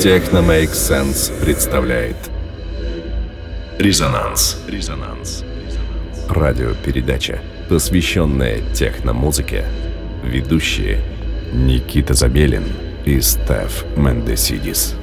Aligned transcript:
Техно 0.00 0.38
Make 0.38 0.72
Sense 0.72 1.30
представляет 1.44 2.16
Резонанс. 3.78 4.56
Резонанс. 4.66 5.44
Радиопередача, 6.26 7.42
посвященная 7.68 8.62
техномузыке. 8.72 9.66
Ведущие 10.24 11.02
Никита 11.52 12.14
Забелин 12.14 12.64
и 13.04 13.20
Стеф 13.20 13.84
Мендесидис. 13.94 14.96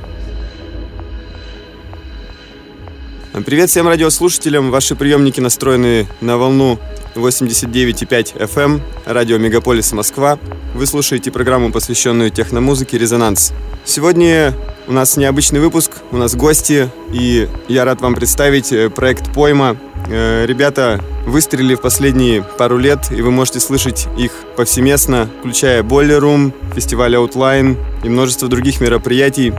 Привет 3.45 3.69
всем 3.69 3.88
радиослушателям. 3.88 4.71
Ваши 4.71 4.95
приемники 4.95 5.39
настроены 5.39 6.07
на 6.21 6.37
волну 6.37 6.79
89,5 7.15 8.37
FM, 8.37 8.81
радио 9.05 9.37
Мегаполис 9.37 9.91
Москва. 9.91 10.39
Вы 10.73 10.86
слушаете 10.87 11.29
программу, 11.29 11.71
посвященную 11.71 12.31
техномузыке 12.31 12.97
«Резонанс». 12.97 13.54
Сегодня 13.86 14.54
у 14.87 14.91
нас 14.91 15.18
необычный 15.18 15.60
выпуск, 15.60 15.91
у 16.11 16.18
нас 16.18 16.36
гости, 16.36 16.89
и 17.11 17.47
я 17.68 17.86
рад 17.86 18.01
вам 18.01 18.15
представить 18.15 18.71
э, 18.71 18.89
проект 18.89 19.32
«Пойма». 19.33 19.77
Э, 20.10 20.46
ребята 20.46 20.99
выстрелили 21.25 21.75
в 21.75 21.82
последние 21.82 22.43
пару 22.43 22.77
лет, 22.77 23.11
и 23.11 23.21
вы 23.21 23.32
можете 23.32 23.60
слышать 23.60 24.07
их 24.18 24.32
повсеместно, 24.55 25.29
включая 25.39 25.83
Boiler 25.83 26.21
Room, 26.21 26.54
фестиваль 26.74 27.15
Outline 27.15 27.77
и 28.04 28.10
множество 28.10 28.47
других 28.47 28.82
мероприятий, 28.82 29.54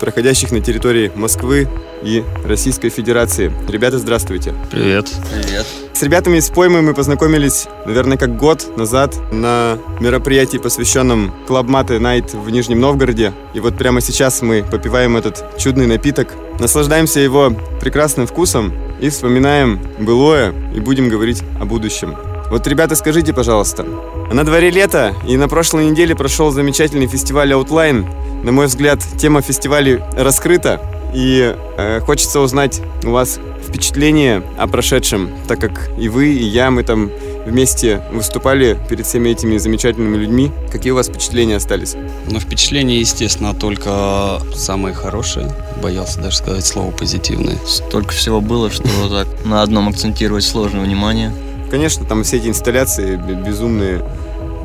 проходящих 0.00 0.50
на 0.50 0.60
территории 0.60 1.12
Москвы 1.14 1.68
и 2.02 2.24
Российской 2.44 2.88
Федерации. 2.88 3.52
Ребята, 3.68 3.98
здравствуйте. 3.98 4.54
Привет. 4.70 5.08
Привет. 5.30 5.66
С 5.92 6.02
ребятами 6.02 6.38
из 6.38 6.48
Поймы 6.48 6.80
мы 6.80 6.94
познакомились, 6.94 7.68
наверное, 7.84 8.16
как 8.16 8.36
год 8.36 8.76
назад 8.76 9.14
на 9.30 9.78
мероприятии, 10.00 10.56
посвященном 10.56 11.34
Club 11.46 11.66
Mate 11.66 12.00
Night 12.00 12.36
в 12.36 12.48
Нижнем 12.50 12.80
Новгороде. 12.80 13.34
И 13.52 13.60
вот 13.60 13.76
прямо 13.76 14.00
сейчас 14.00 14.40
мы 14.40 14.64
попиваем 14.68 15.16
этот 15.16 15.44
чудный 15.58 15.86
напиток, 15.86 16.34
наслаждаемся 16.58 17.20
его 17.20 17.52
прекрасным 17.80 18.26
вкусом 18.26 18.72
и 19.00 19.10
вспоминаем 19.10 19.80
былое 19.98 20.54
и 20.74 20.80
будем 20.80 21.10
говорить 21.10 21.42
о 21.60 21.66
будущем. 21.66 22.16
Вот, 22.50 22.66
ребята, 22.66 22.96
скажите, 22.96 23.32
пожалуйста, 23.32 23.84
на 24.32 24.44
дворе 24.44 24.70
лето, 24.70 25.14
и 25.26 25.36
на 25.36 25.48
прошлой 25.48 25.86
неделе 25.86 26.16
прошел 26.16 26.50
замечательный 26.50 27.06
фестиваль 27.06 27.52
Outline. 27.52 28.44
На 28.44 28.52
мой 28.52 28.66
взгляд, 28.66 29.00
тема 29.18 29.40
фестиваля 29.40 30.04
раскрыта, 30.16 30.80
и 31.14 31.56
э, 31.76 32.00
хочется 32.00 32.40
узнать 32.40 32.80
у 33.04 33.10
вас 33.10 33.38
впечатление 33.66 34.42
о 34.58 34.66
прошедшем, 34.66 35.30
так 35.46 35.60
как 35.60 35.90
и 35.98 36.08
вы, 36.08 36.32
и 36.32 36.44
я, 36.44 36.70
мы 36.70 36.82
там 36.82 37.10
вместе 37.46 38.02
выступали 38.12 38.78
перед 38.88 39.06
всеми 39.06 39.30
этими 39.30 39.56
замечательными 39.56 40.16
людьми. 40.16 40.50
Какие 40.70 40.92
у 40.92 40.96
вас 40.96 41.08
впечатления 41.08 41.56
остались? 41.56 41.94
Ну, 42.28 42.40
впечатления, 42.40 42.98
естественно, 42.98 43.54
только 43.54 44.40
самые 44.54 44.94
хорошие. 44.94 45.54
Боялся 45.82 46.20
даже 46.20 46.36
сказать 46.36 46.66
слово 46.66 46.90
позитивное. 46.90 47.58
Столько 47.66 48.12
всего 48.12 48.40
было, 48.40 48.70
что 48.70 48.84
так 49.08 49.28
на 49.44 49.62
одном 49.62 49.88
акцентировать 49.88 50.44
сложно 50.44 50.80
внимание. 50.80 51.32
Конечно, 51.70 52.04
там 52.04 52.24
все 52.24 52.38
эти 52.38 52.48
инсталляции 52.48 53.16
безумные, 53.16 54.02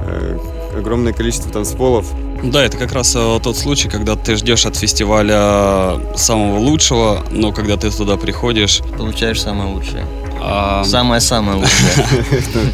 э, 0.05 0.37
огромное 0.77 1.13
количество 1.13 1.51
танцполов. 1.51 2.07
Да, 2.43 2.63
это 2.63 2.77
как 2.77 2.91
раз 2.91 3.15
э, 3.15 3.39
тот 3.41 3.57
случай, 3.57 3.89
когда 3.89 4.15
ты 4.15 4.35
ждешь 4.35 4.65
от 4.65 4.75
фестиваля 4.75 5.99
самого 6.15 6.57
лучшего, 6.59 7.23
но 7.31 7.51
когда 7.51 7.77
ты 7.77 7.89
туда 7.91 8.17
приходишь... 8.17 8.81
Получаешь 8.97 9.41
самое 9.41 9.73
лучшее. 9.73 10.05
а, 10.41 10.83
Самое-самое 10.83 11.57
лучшее. 11.59 12.73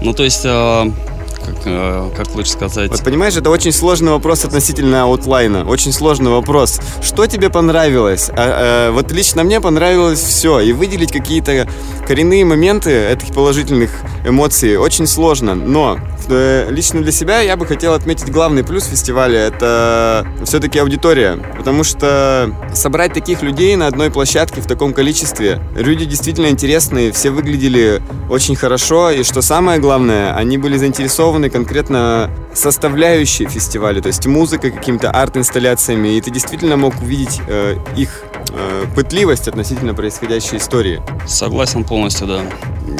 Ну, 0.00 0.12
то 0.14 0.22
есть, 0.22 0.42
э, 0.44 0.90
как, 1.44 1.56
э, 1.64 2.10
как 2.16 2.34
лучше 2.34 2.52
сказать... 2.52 2.90
Вот 2.90 3.02
понимаешь, 3.02 3.36
это 3.36 3.50
очень 3.50 3.72
сложный 3.72 4.12
вопрос 4.12 4.44
относительно 4.44 5.02
аутлайна. 5.02 5.64
Очень 5.68 5.92
сложный 5.92 6.30
вопрос. 6.30 6.80
Что 7.02 7.26
тебе 7.26 7.50
понравилось? 7.50 8.30
А, 8.30 8.34
а, 8.36 8.92
вот 8.92 9.10
лично 9.12 9.44
мне 9.44 9.60
понравилось 9.60 10.20
все. 10.20 10.60
И 10.60 10.72
выделить 10.72 11.12
какие-то 11.12 11.68
коренные 12.06 12.44
моменты 12.44 12.90
этих 12.90 13.34
положительных 13.34 13.90
эмоций 14.24 14.76
очень 14.76 15.06
сложно. 15.06 15.54
Но 15.54 15.98
лично 16.28 17.02
для 17.02 17.12
себя 17.12 17.40
я 17.40 17.56
бы 17.56 17.66
хотел 17.66 17.94
отметить 17.94 18.30
главный 18.30 18.64
плюс 18.64 18.84
фестиваля. 18.84 19.40
Это 19.40 20.26
все-таки 20.44 20.78
аудитория. 20.78 21.38
Потому 21.56 21.84
что 21.84 22.54
собрать 22.72 23.12
таких 23.12 23.42
людей 23.42 23.76
на 23.76 23.86
одной 23.86 24.10
площадке 24.10 24.60
в 24.60 24.66
таком 24.66 24.92
количестве, 24.92 25.60
люди 25.74 26.04
действительно 26.04 26.46
интересные, 26.46 27.12
все 27.12 27.30
выглядели 27.30 28.02
очень 28.30 28.56
хорошо. 28.56 29.10
И 29.10 29.22
что 29.22 29.42
самое 29.42 29.78
главное, 29.78 30.34
они 30.34 30.58
были 30.58 30.76
заинтересованы 30.76 31.50
конкретно 31.50 32.30
составляющей 32.54 33.46
фестиваля, 33.46 34.00
то 34.00 34.08
есть 34.08 34.26
музыкой, 34.26 34.70
какими-то 34.70 35.10
арт-инсталляциями. 35.10 36.16
И 36.16 36.20
ты 36.20 36.30
действительно 36.30 36.76
мог 36.76 36.94
увидеть 37.00 37.40
э, 37.46 37.76
их 37.96 38.22
э, 38.50 38.84
пытливость 38.94 39.48
относительно 39.48 39.94
происходящей 39.94 40.58
истории. 40.58 41.02
Согласен 41.26 41.84
полностью, 41.84 42.26
да. 42.26 42.42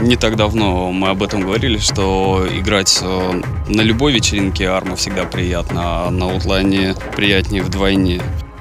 Не 0.00 0.16
так 0.16 0.36
давно 0.36 0.92
мы 0.92 1.08
об 1.08 1.22
этом 1.22 1.42
говорили, 1.42 1.78
что 1.78 2.46
играть 2.50 2.98
э, 3.02 3.42
на 3.68 3.80
любой 3.80 4.12
вечеринке 4.12 4.68
арма 4.68 4.96
всегда 4.96 5.24
приятно, 5.24 6.06
а 6.06 6.10
на 6.10 6.34
утлайне 6.34 6.94
приятнее 7.16 7.62
вдвойне. 7.62 8.20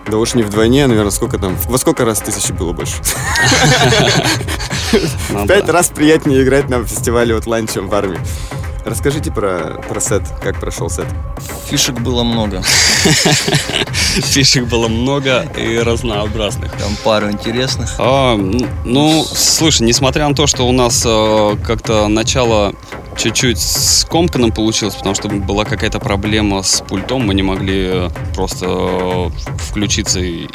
Да 0.10 0.18
уж 0.18 0.36
не 0.36 0.44
вдвойне, 0.44 0.88
наверное, 0.88 1.12
сколько 1.12 1.38
там, 1.38 1.58
во 1.68 1.78
сколько 1.78 2.06
раз 2.06 2.20
тысячи 2.20 2.52
было 2.52 2.74
больше? 2.74 2.96
Ну 5.30 5.44
В 5.44 5.48
пять 5.48 5.66
да. 5.66 5.74
раз 5.74 5.90
приятнее 5.90 6.44
играть 6.44 6.70
на 6.70 6.82
фестивале 6.86 7.36
Outline, 7.36 7.70
чем 7.72 7.90
в 7.90 7.94
армии. 7.94 8.20
Расскажите 8.88 9.32
про, 9.34 9.82
про 9.90 10.00
сет, 10.00 10.22
как 10.42 10.62
прошел 10.62 10.90
сет. 10.90 11.08
Фишек 11.66 12.00
было 12.00 12.24
много. 12.24 12.62
Фишек 13.84 14.66
было 14.68 14.88
много 14.88 15.42
и 15.58 15.78
разнообразных. 15.80 16.72
Там 16.72 16.96
пару 17.04 17.30
интересных. 17.30 17.96
А, 17.98 18.38
ну, 18.38 19.26
слушай, 19.26 19.82
несмотря 19.82 20.30
на 20.30 20.36
то, 20.36 20.48
что 20.48 20.66
у 20.66 20.72
нас 20.72 21.04
э, 21.06 21.58
как-то 21.66 22.08
начало 22.08 22.76
чуть-чуть 23.18 23.60
скомканным 23.60 24.52
получилось, 24.52 24.96
потому 24.96 25.16
что 25.16 25.28
была 25.28 25.66
какая-то 25.66 26.00
проблема 26.00 26.62
с 26.64 26.82
пультом, 26.82 27.26
мы 27.26 27.34
не 27.34 27.42
могли 27.42 28.10
просто 28.36 28.66
э, 28.70 29.30
включиться 29.58 30.20
и, 30.20 30.44
и, 30.46 30.48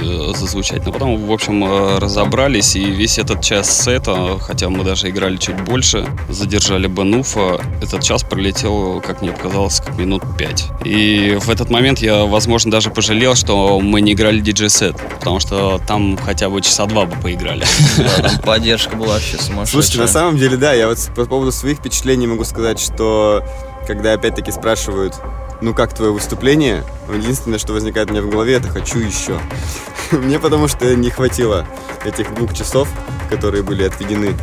э, 0.00 0.32
зазвучать. 0.36 0.84
Но 0.86 0.92
потом, 0.92 1.16
в 1.26 1.32
общем, 1.32 1.64
э, 1.64 1.98
разобрались, 1.98 2.76
и 2.76 2.84
весь 2.84 3.18
этот 3.18 3.42
час 3.42 3.82
сета, 3.84 4.38
хотя 4.40 4.68
мы 4.68 4.84
даже 4.84 5.08
играли 5.10 5.36
чуть 5.36 5.60
больше, 5.62 6.06
задержали 6.28 6.86
Бенуфа, 6.86 7.60
этот 7.82 8.02
час 8.02 8.22
пролетел, 8.22 9.00
как 9.04 9.20
мне 9.20 9.32
показалось, 9.32 9.80
как 9.80 9.98
минут 9.98 10.22
пять. 10.38 10.66
И 10.84 11.36
в 11.40 11.50
этот 11.50 11.68
момент 11.70 11.98
я, 11.98 12.24
возможно, 12.24 12.70
даже 12.70 12.90
пожалел, 12.90 13.34
что 13.34 13.80
мы 13.80 14.00
не 14.00 14.12
играли 14.12 14.40
диджей-сет, 14.40 14.96
потому 15.18 15.40
что 15.40 15.80
там 15.86 16.16
хотя 16.16 16.48
бы 16.48 16.60
часа 16.62 16.86
два 16.86 17.06
бы 17.06 17.16
поиграли. 17.20 17.64
Да, 17.98 18.28
там 18.28 18.38
поддержка 18.40 18.94
была 18.96 19.14
вообще 19.14 19.36
сумасшедшая. 19.36 19.66
Слушайте, 19.82 19.98
на 20.00 20.06
самом 20.08 20.38
деле, 20.38 20.56
да, 20.56 20.72
я 20.72 20.86
вот 20.88 20.98
с- 20.98 21.08
по 21.08 21.24
поводу 21.24 21.50
своих 21.52 21.78
впечатлений 21.78 22.03
могу 22.26 22.44
сказать, 22.44 22.78
что 22.78 23.42
когда 23.86 24.12
опять-таки 24.12 24.50
спрашивают, 24.52 25.14
ну 25.60 25.74
как 25.74 25.94
твое 25.94 26.12
выступление, 26.12 26.84
единственное, 27.12 27.58
что 27.58 27.72
возникает 27.72 28.10
у 28.10 28.12
меня 28.12 28.22
в 28.22 28.28
голове, 28.28 28.54
это 28.54 28.68
хочу 28.68 28.98
еще. 28.98 29.38
Мне 30.10 30.38
потому 30.38 30.68
что 30.68 30.94
не 30.94 31.10
хватило 31.10 31.66
этих 32.04 32.34
двух 32.34 32.54
часов, 32.54 32.88
которые 33.30 33.62
были 33.62 33.84
отведены. 33.84 34.34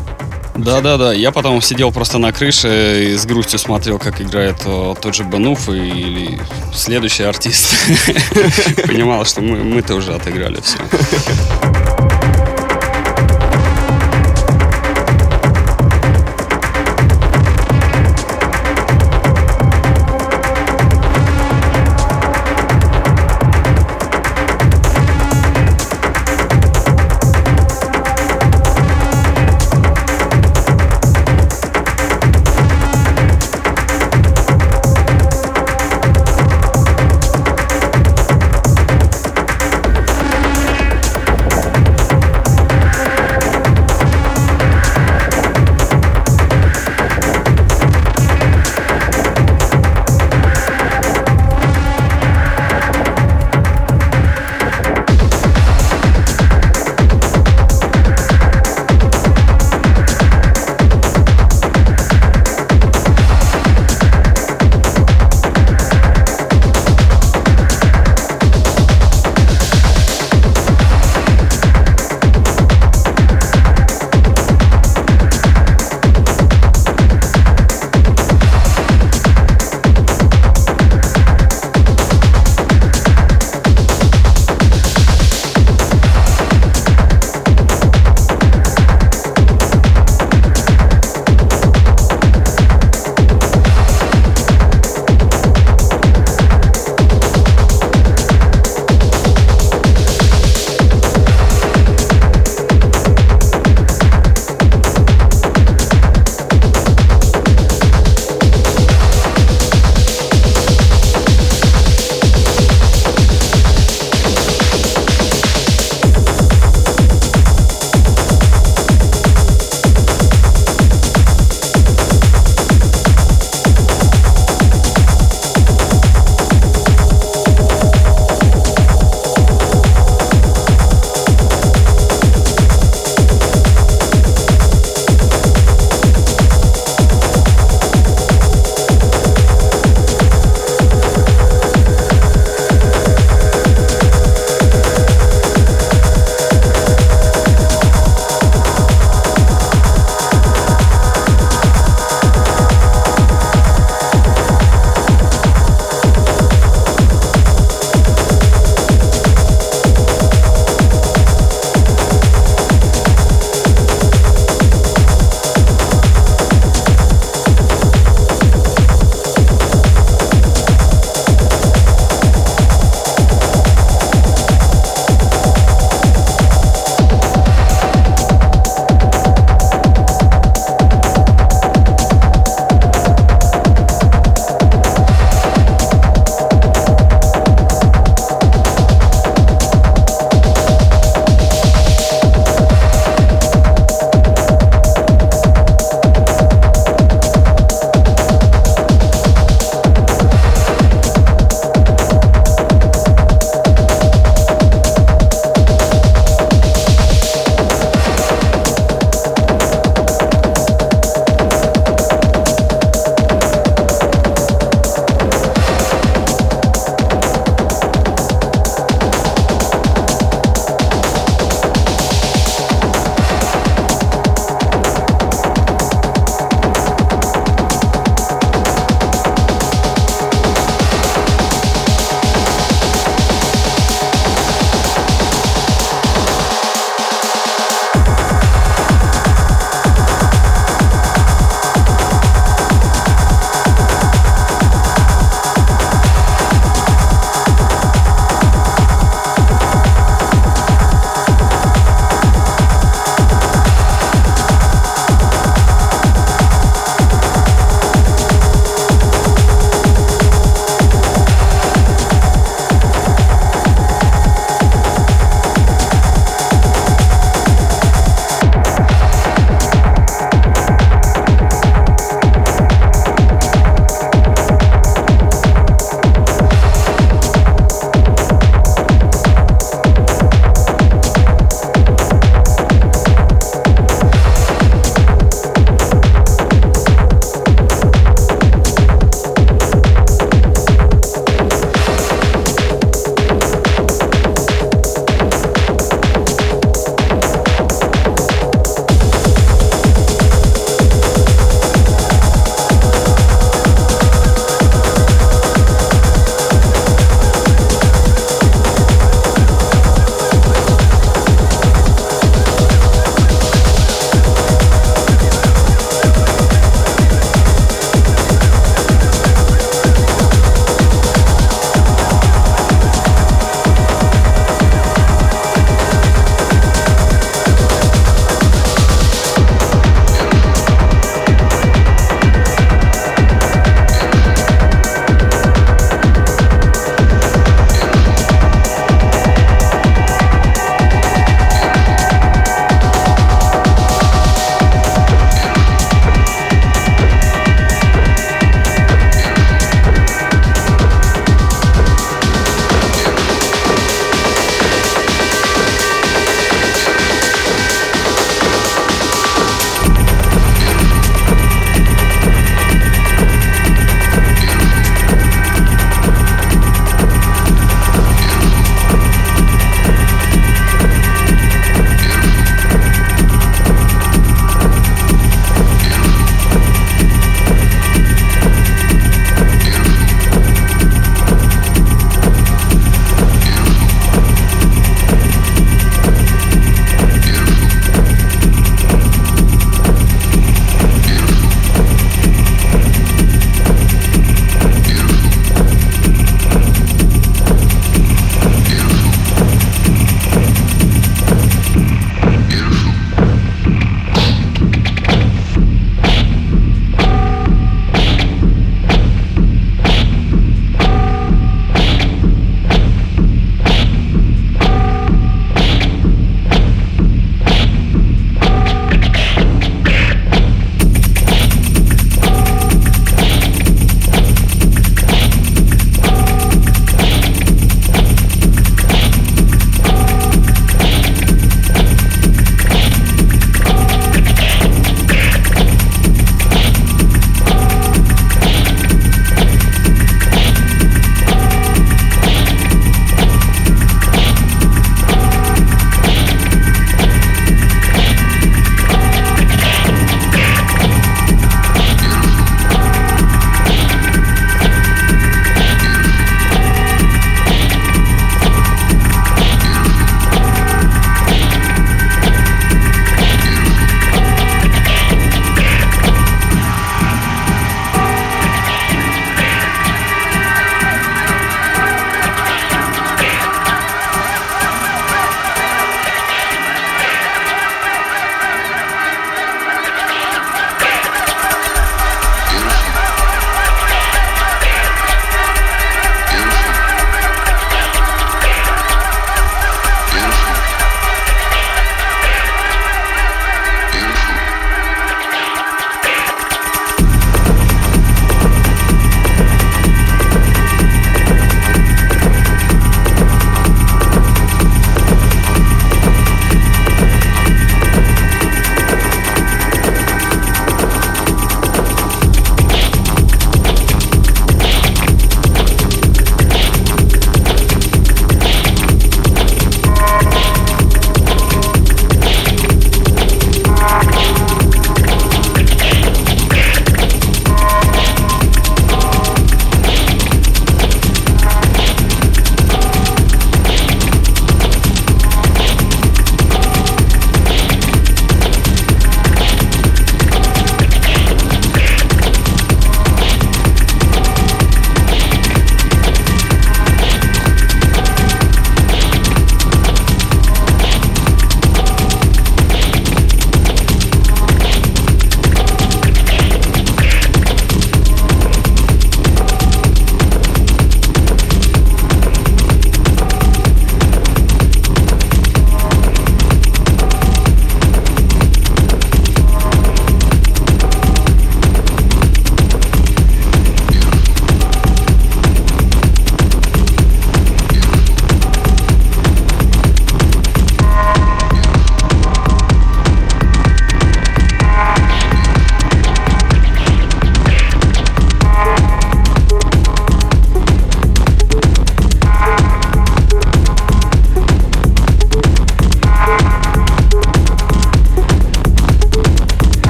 Да-да-да, 0.56 1.14
я 1.14 1.32
потом 1.32 1.62
сидел 1.62 1.92
просто 1.92 2.18
на 2.18 2.34
крыше 2.34 3.14
и 3.14 3.18
с 3.18 3.26
грустью 3.26 3.58
смотрел, 3.58 3.98
как 4.00 4.20
играет 4.22 4.58
э, 4.66 4.94
тот 5.02 5.16
же 5.16 5.24
Бануф 5.24 5.70
или 5.70 6.40
следующий 6.74 7.24
артист. 7.24 7.74
Понимал, 8.88 9.24
что 9.26 9.42
мы, 9.42 9.64
мы-то 9.64 9.96
уже 9.96 10.14
отыграли 10.14 10.60
все. 10.62 10.78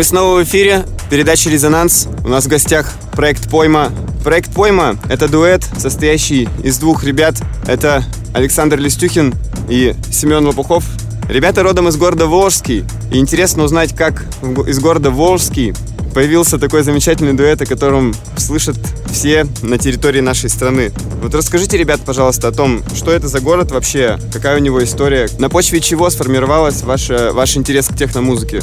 Мы 0.00 0.04
снова 0.04 0.40
в 0.40 0.44
эфире. 0.44 0.86
Передача 1.10 1.50
«Резонанс». 1.50 2.08
У 2.24 2.28
нас 2.28 2.46
в 2.46 2.48
гостях 2.48 2.90
проект 3.12 3.50
«Пойма». 3.50 3.92
Проект 4.24 4.50
«Пойма»— 4.50 4.96
это 5.10 5.28
дуэт, 5.28 5.62
состоящий 5.76 6.48
из 6.64 6.78
двух 6.78 7.04
ребят. 7.04 7.34
Это 7.66 8.02
Александр 8.32 8.78
Листюхин 8.78 9.34
и 9.68 9.94
Семен 10.10 10.46
Лопухов. 10.46 10.84
Ребята 11.28 11.62
родом 11.62 11.86
из 11.88 11.98
города 11.98 12.24
Волжский. 12.24 12.86
И 13.12 13.18
интересно 13.18 13.62
узнать, 13.62 13.94
как 13.94 14.24
из 14.66 14.78
города 14.78 15.10
Волжский 15.10 15.74
появился 16.14 16.58
такой 16.58 16.82
замечательный 16.82 17.34
дуэт, 17.34 17.60
о 17.60 17.66
котором 17.66 18.14
слышат 18.38 18.78
все 19.12 19.46
на 19.60 19.76
территории 19.76 20.20
нашей 20.20 20.48
страны. 20.48 20.92
Вот 21.22 21.34
расскажите, 21.34 21.76
ребят, 21.76 22.00
пожалуйста, 22.06 22.48
о 22.48 22.52
том, 22.52 22.82
что 22.94 23.12
это 23.12 23.28
за 23.28 23.40
город 23.40 23.70
вообще, 23.70 24.18
какая 24.32 24.56
у 24.56 24.60
него 24.60 24.82
история, 24.82 25.28
на 25.38 25.50
почве 25.50 25.78
чего 25.78 26.08
сформировалась 26.08 26.80
ваша, 26.84 27.32
ваш 27.34 27.58
интерес 27.58 27.88
к 27.88 27.96
техномузыке? 27.98 28.62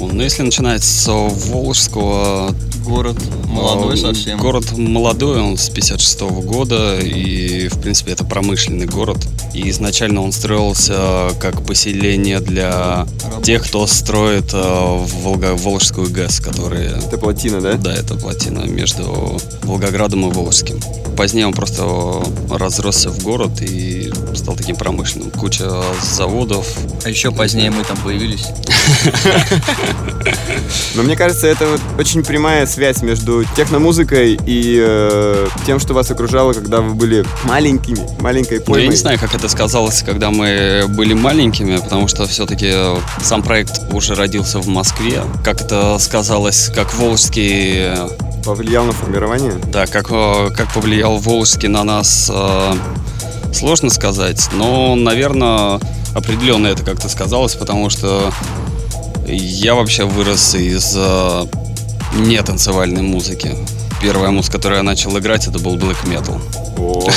Ну, 0.00 0.22
если 0.22 0.42
начинать 0.42 0.84
с 0.84 1.06
Волжского... 1.08 2.54
Город 2.84 3.16
молодой 3.46 3.94
э, 3.94 3.96
совсем. 3.96 4.38
Город 4.38 4.76
молодой, 4.76 5.40
он 5.40 5.58
с 5.58 5.68
56 5.68 6.20
-го 6.20 6.42
года, 6.42 6.98
и, 7.00 7.68
в 7.68 7.80
принципе, 7.80 8.12
это 8.12 8.24
промышленный 8.24 8.86
город. 8.86 9.18
И 9.52 9.68
изначально 9.70 10.22
он 10.22 10.32
строился 10.32 11.30
как 11.40 11.66
поселение 11.66 12.40
для 12.40 13.06
Рабочий. 13.24 13.42
тех, 13.42 13.64
кто 13.64 13.86
строит 13.86 14.54
э, 14.54 15.06
Волго 15.22 15.54
Волжскую 15.54 16.10
ГЭС, 16.10 16.40
которые... 16.40 16.90
Это 16.90 17.18
плотина, 17.18 17.60
да? 17.60 17.74
Да, 17.74 17.92
это 17.92 18.14
плотина 18.14 18.60
между 18.60 19.38
Волгоградом 19.64 20.30
и 20.30 20.32
Волжским. 20.32 20.80
Позднее 21.16 21.48
он 21.48 21.52
просто 21.52 21.84
разросся 22.48 23.10
в 23.10 23.22
город 23.22 23.60
и 23.60 24.07
стал 24.38 24.56
таким 24.56 24.76
промышленным. 24.76 25.30
Куча 25.30 25.70
заводов. 26.02 26.66
А 27.04 27.08
еще 27.08 27.30
позднее 27.30 27.70
мы 27.70 27.84
там 27.84 27.96
появились. 27.98 28.46
Но 30.94 31.02
мне 31.02 31.16
кажется, 31.16 31.46
это 31.46 31.66
вот 31.66 31.80
очень 31.98 32.24
прямая 32.24 32.66
связь 32.66 33.02
между 33.02 33.44
техномузыкой 33.56 34.38
и 34.46 34.78
э, 34.80 35.48
тем, 35.66 35.78
что 35.78 35.94
вас 35.94 36.10
окружало, 36.10 36.52
когда 36.52 36.80
вы 36.80 36.94
были 36.94 37.24
маленькими, 37.44 38.06
маленькой 38.20 38.60
поймой. 38.60 38.80
Ну, 38.80 38.84
я 38.84 38.90
не 38.90 38.96
знаю, 38.96 39.18
как 39.18 39.34
это 39.34 39.48
сказалось, 39.48 40.02
когда 40.02 40.30
мы 40.30 40.84
были 40.88 41.14
маленькими, 41.14 41.76
потому 41.76 42.08
что 42.08 42.26
все-таки 42.26 42.72
сам 43.22 43.42
проект 43.42 43.92
уже 43.92 44.14
родился 44.14 44.58
в 44.58 44.68
Москве. 44.68 45.22
Как 45.44 45.60
это 45.60 45.98
сказалось, 45.98 46.70
как 46.74 46.94
Волжский 46.94 47.90
повлиял 48.44 48.84
на 48.84 48.92
формирование? 48.92 49.54
Да, 49.70 49.86
как, 49.86 50.10
э, 50.10 50.50
как 50.56 50.72
повлиял 50.72 51.18
Волжский 51.18 51.68
на 51.68 51.84
нас, 51.84 52.30
э, 52.32 52.72
сложно 53.52 53.90
сказать. 53.90 54.48
Но, 54.52 54.94
наверное, 54.94 55.80
определенно 56.14 56.66
это 56.66 56.82
как-то 56.82 57.08
сказалось, 57.08 57.54
потому 57.54 57.90
что 57.90 58.32
я 59.26 59.74
вообще 59.74 60.04
вырос 60.04 60.54
из 60.54 60.94
э, 60.96 61.46
нетанцевальной 62.16 63.02
музыки. 63.02 63.56
Первая 64.00 64.30
музыка, 64.30 64.56
которую 64.58 64.78
я 64.78 64.82
начал 64.82 65.16
играть, 65.18 65.46
это 65.46 65.58
был 65.58 65.76
black 65.76 66.04
metal. 66.04 66.40
О, 66.78 67.08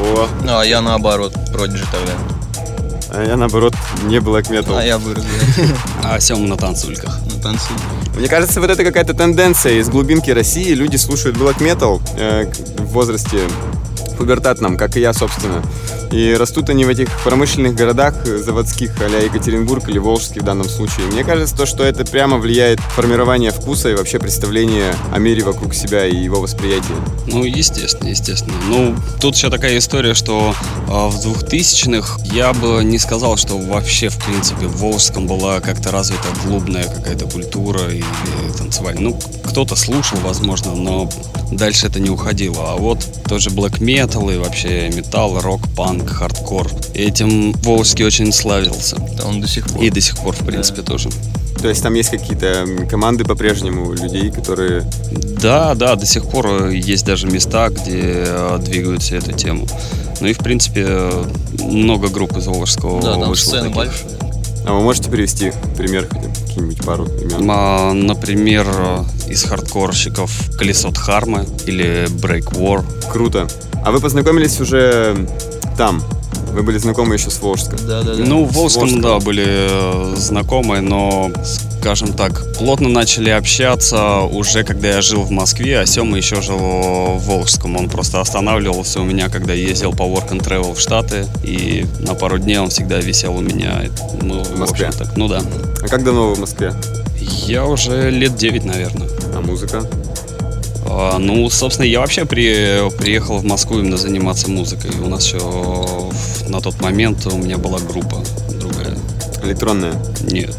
о. 0.00 0.28
Ну, 0.44 0.58
а 0.58 0.64
я 0.64 0.80
наоборот, 0.80 1.32
Prodigy 1.52 1.84
тогда. 1.90 2.12
А 3.10 3.24
я 3.24 3.36
наоборот 3.36 3.74
не 4.04 4.18
black 4.18 4.50
metal. 4.50 4.78
А 4.78 4.84
я 4.84 4.98
вырос, 4.98 5.24
А 6.04 6.20
Сема 6.20 6.46
на 6.46 6.56
танцульках. 6.56 7.18
На 7.24 7.40
танцульках. 7.40 7.86
Мне 8.16 8.28
кажется, 8.28 8.60
вот 8.60 8.68
это 8.68 8.84
какая-то 8.84 9.14
тенденция 9.14 9.74
из 9.74 9.88
глубинки 9.88 10.30
России. 10.30 10.74
Люди 10.74 10.96
слушают 10.96 11.36
black 11.36 11.58
metal 11.58 12.02
э, 12.16 12.50
в 12.78 12.92
возрасте 12.92 13.38
пубертатном, 14.18 14.76
как 14.76 14.96
и 14.96 15.00
я, 15.00 15.12
собственно. 15.12 15.62
И 16.10 16.34
растут 16.38 16.70
они 16.70 16.84
в 16.84 16.88
этих 16.88 17.08
промышленных 17.22 17.74
городах 17.74 18.14
заводских, 18.24 18.92
а 19.00 19.08
Екатеринбург 19.24 19.88
или 19.88 19.98
Волжский 19.98 20.40
в 20.40 20.44
данном 20.44 20.68
случае. 20.68 21.06
Мне 21.12 21.24
кажется, 21.24 21.56
то, 21.56 21.66
что 21.66 21.84
это 21.84 22.04
прямо 22.04 22.38
влияет 22.38 22.80
формирование 22.80 23.50
вкуса 23.50 23.90
и 23.90 23.94
вообще 23.94 24.18
представление 24.18 24.94
о 25.12 25.18
мире 25.18 25.42
вокруг 25.44 25.74
себя 25.74 26.06
и 26.06 26.16
его 26.16 26.40
восприятие. 26.40 26.96
Ну, 27.26 27.44
естественно, 27.44 28.08
естественно. 28.08 28.54
Ну, 28.68 28.96
тут 29.20 29.36
еще 29.36 29.50
такая 29.50 29.78
история, 29.78 30.14
что 30.14 30.54
э, 30.88 30.90
в 30.90 31.42
2000-х 31.42 32.20
я 32.24 32.52
бы 32.52 32.82
не 32.84 32.98
сказал, 32.98 33.36
что 33.36 33.58
вообще, 33.58 34.08
в 34.08 34.22
принципе, 34.24 34.66
в 34.66 34.78
Волжском 34.78 35.26
была 35.26 35.60
как-то 35.60 35.90
развита 35.90 36.28
клубная 36.42 36.84
какая-то 36.84 37.26
культура 37.26 37.90
и, 37.90 37.98
и 37.98 38.02
танцевальная. 38.56 39.02
Ну, 39.02 39.20
кто-то 39.44 39.76
слушал, 39.76 40.18
возможно, 40.22 40.74
но 40.74 41.08
дальше 41.52 41.86
это 41.86 42.00
не 42.00 42.10
уходило. 42.10 42.72
А 42.72 42.76
вот 42.76 43.04
тоже 43.28 43.50
black 43.50 43.78
metal 43.80 44.07
и 44.30 44.36
вообще 44.38 44.90
металл, 44.94 45.40
рок, 45.40 45.60
панк, 45.76 46.08
хардкор. 46.08 46.70
Этим 46.94 47.52
Волжский 47.62 48.04
очень 48.04 48.32
славился. 48.32 48.96
Да, 49.16 49.26
он 49.26 49.40
до 49.40 49.48
сих 49.48 49.66
пор. 49.66 49.82
И 49.82 49.90
до 49.90 50.00
сих 50.00 50.16
пор, 50.18 50.34
в 50.34 50.44
принципе, 50.44 50.82
да. 50.82 50.92
тоже. 50.92 51.10
То 51.60 51.68
есть 51.68 51.82
там 51.82 51.94
есть 51.94 52.10
какие-то 52.10 52.66
команды 52.88 53.24
по-прежнему 53.24 53.92
людей, 53.92 54.30
которые... 54.30 54.88
Да, 55.12 55.74
да, 55.74 55.96
до 55.96 56.06
сих 56.06 56.28
пор 56.28 56.68
есть 56.68 57.04
даже 57.04 57.26
места, 57.26 57.68
где 57.68 58.00
э, 58.02 58.58
двигаются 58.64 59.16
эту 59.16 59.32
тему. 59.32 59.66
Ну 60.20 60.28
и, 60.28 60.32
в 60.32 60.38
принципе, 60.38 61.10
много 61.58 62.08
групп 62.08 62.36
из 62.36 62.46
Волжского 62.46 63.02
Да, 63.02 63.14
там 63.14 63.28
вышло 63.28 63.50
сцена 63.50 63.70
большая. 63.70 64.27
А 64.68 64.72
вы 64.74 64.82
можете 64.82 65.10
привести 65.10 65.50
пример 65.78 66.04
какие-нибудь 66.04 66.84
пару 66.84 67.06
имен? 67.06 67.48
А, 67.50 67.94
например, 67.94 68.66
из 69.26 69.44
хардкорщиков 69.44 70.30
Колесо 70.58 70.90
Дхармы 70.90 71.46
или 71.64 72.04
Break 72.20 72.52
War. 72.52 72.84
Круто. 73.10 73.48
А 73.82 73.90
вы 73.90 74.00
познакомились 74.00 74.60
уже 74.60 75.26
там? 75.78 76.02
Вы 76.52 76.62
были 76.62 76.78
знакомы 76.78 77.14
еще 77.14 77.30
с 77.30 77.40
Волжском? 77.40 77.78
Да, 77.86 78.02
да, 78.02 78.14
да. 78.14 78.24
Ну, 78.24 78.44
в 78.44 78.52
Волжском, 78.52 79.00
да, 79.00 79.18
были 79.18 79.44
э, 79.46 80.14
знакомые, 80.16 80.80
но, 80.80 81.30
скажем 81.80 82.12
так, 82.12 82.52
плотно 82.58 82.88
начали 82.88 83.30
общаться 83.30 84.20
уже, 84.20 84.64
когда 84.64 84.88
я 84.88 85.02
жил 85.02 85.22
в 85.22 85.30
Москве, 85.30 85.80
а 85.80 85.86
Сема 85.86 86.16
еще 86.16 86.40
жил 86.40 86.58
в 86.58 87.18
Волжском. 87.26 87.76
Он 87.76 87.88
просто 87.88 88.20
останавливался 88.20 89.00
у 89.00 89.04
меня, 89.04 89.28
когда 89.28 89.52
ездил 89.52 89.92
по 89.92 90.02
Work 90.02 90.30
and 90.30 90.42
Travel 90.42 90.74
в 90.74 90.80
Штаты, 90.80 91.26
и 91.42 91.86
на 92.00 92.14
пару 92.14 92.38
дней 92.38 92.58
он 92.58 92.70
всегда 92.70 92.98
висел 92.98 93.36
у 93.36 93.40
меня. 93.40 93.82
Ну, 94.22 94.42
в 94.42 94.58
Москве? 94.58 94.86
общем, 94.88 95.04
так, 95.04 95.16
ну 95.16 95.28
да. 95.28 95.42
А 95.82 95.88
как 95.88 96.04
давно 96.04 96.28
вы 96.28 96.34
в 96.34 96.40
Москве? 96.40 96.72
Я 97.46 97.66
уже 97.66 98.10
лет 98.10 98.36
9, 98.36 98.64
наверное. 98.64 99.08
А 99.34 99.40
музыка? 99.40 99.82
А, 100.90 101.18
Ну, 101.18 101.48
собственно, 101.50 101.86
я 101.86 102.00
вообще 102.00 102.24
при, 102.24 102.90
приехал 102.96 103.38
в 103.38 103.44
Москву 103.44 103.78
именно 103.78 103.96
заниматься 103.96 104.50
музыкой. 104.50 104.90
У 105.02 105.08
нас 105.08 105.24
еще 105.26 105.38
на 106.48 106.60
тот 106.60 106.80
момент 106.80 107.26
у 107.26 107.36
меня 107.36 107.58
была 107.58 107.78
группа 107.78 108.22
другая. 108.58 108.96
Электронная? 109.42 109.94
Нет. 110.22 110.56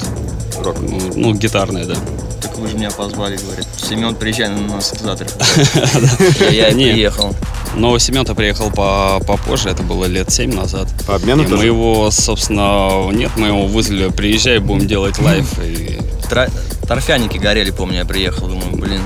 Рок? 0.64 0.78
Ну, 0.80 1.00
ну, 1.16 1.34
гитарная, 1.34 1.86
да. 1.86 1.96
Так 2.42 2.58
вы 2.58 2.68
же 2.68 2.76
меня 2.78 2.92
позвали, 2.92 3.38
говорит. 3.38 3.68
Семен, 3.78 4.16
приезжай 4.16 4.50
на 4.50 4.62
нас 4.76 4.94
завтра. 5.02 5.28
Я 6.52 6.70
и 6.70 6.76
Не. 6.76 6.92
приехал. 6.92 7.36
Но 7.76 7.98
Семен-то 8.00 8.34
приехал 8.36 8.72
по 8.72 9.20
попозже, 9.28 9.70
это 9.70 9.84
было 9.84 10.06
лет 10.06 10.32
7 10.32 10.54
назад. 10.54 10.88
По 11.06 11.16
обмену 11.16 11.44
И 11.44 11.48
мы 11.48 11.64
его, 11.66 12.10
собственно, 12.12 13.10
нет, 13.12 13.32
мы 13.38 13.48
его 13.48 13.66
вызвали, 13.68 14.10
приезжай, 14.10 14.60
будем 14.60 14.88
делать. 14.88 15.16
И 15.64 16.00
Тра- 16.30 16.50
Торфяники 16.90 17.38
горели, 17.38 17.70
помню, 17.70 17.98
я 17.98 18.06
приехал. 18.06 18.48
Думаю, 18.48 18.76
блин, 18.76 19.02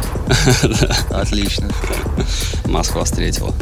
отлично. 1.11 1.67
Москва 2.65 3.03
встретила. 3.03 3.53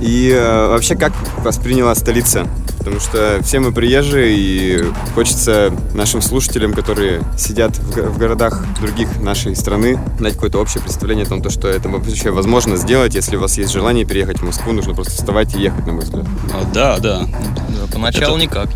И 0.00 0.30
э, 0.32 0.68
вообще, 0.68 0.94
как 0.94 1.12
восприняла 1.38 1.96
столица? 1.96 2.46
Потому 2.78 3.00
что 3.00 3.40
все 3.42 3.58
мы 3.58 3.72
приезжие, 3.72 4.36
и 4.36 4.84
хочется 5.16 5.72
нашим 5.94 6.22
слушателям, 6.22 6.74
которые 6.74 7.22
сидят 7.36 7.76
в, 7.76 8.10
в 8.10 8.18
городах 8.18 8.64
других 8.80 9.08
нашей 9.20 9.56
страны, 9.56 9.98
дать 10.20 10.34
какое-то 10.34 10.60
общее 10.60 10.80
представление 10.80 11.24
о 11.24 11.28
том, 11.28 11.42
то, 11.42 11.50
что 11.50 11.66
это 11.66 11.88
вообще 11.88 12.30
возможно 12.30 12.76
сделать. 12.76 13.16
Если 13.16 13.34
у 13.34 13.40
вас 13.40 13.58
есть 13.58 13.72
желание 13.72 14.04
переехать 14.04 14.38
в 14.38 14.44
Москву, 14.44 14.72
нужно 14.72 14.94
просто 14.94 15.14
вставать 15.14 15.56
и 15.56 15.60
ехать, 15.60 15.84
на 15.88 15.94
мой 15.94 16.04
взгляд. 16.04 16.26
А, 16.52 16.62
Да, 16.72 16.98
да. 16.98 17.22
Да, 17.22 17.92
Поначалу 17.92 18.36
Это- 18.36 18.44
никак. 18.44 18.68